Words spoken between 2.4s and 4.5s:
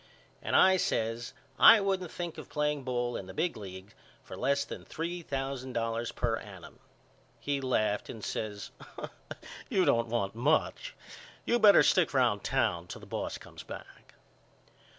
playing ball in the big league for